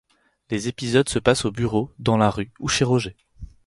Les 0.49 0.67
épisodes 0.67 1.07
se 1.07 1.19
passent 1.19 1.45
au 1.45 1.51
bureau, 1.51 1.93
dans 1.99 2.17
la 2.17 2.31
rue 2.31 2.51
ou 2.59 2.67
chez 2.67 2.83
Roger. 2.85 3.15